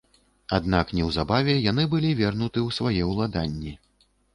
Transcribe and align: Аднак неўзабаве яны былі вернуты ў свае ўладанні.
Аднак 0.57 0.93
неўзабаве 1.01 1.59
яны 1.71 1.87
былі 1.95 2.17
вернуты 2.25 2.59
ў 2.67 2.77
свае 2.79 3.01
ўладанні. 3.15 3.81